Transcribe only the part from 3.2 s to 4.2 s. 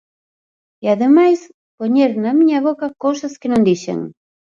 que non dixen.